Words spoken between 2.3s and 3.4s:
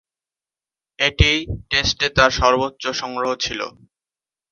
সর্বোচ্চ সংগ্রহ